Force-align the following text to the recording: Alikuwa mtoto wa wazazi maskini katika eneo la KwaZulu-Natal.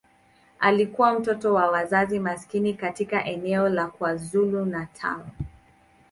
Alikuwa 0.59 1.19
mtoto 1.19 1.53
wa 1.53 1.71
wazazi 1.71 2.19
maskini 2.19 2.73
katika 2.73 3.25
eneo 3.25 3.69
la 3.69 3.87
KwaZulu-Natal. 3.87 5.21